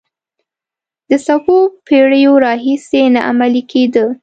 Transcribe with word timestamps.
د 1.09 1.11
څو 1.25 1.57
پېړیو 1.87 2.33
راهیسې 2.45 3.01
نه 3.13 3.21
عملي 3.29 3.63
کېده. 3.71 4.05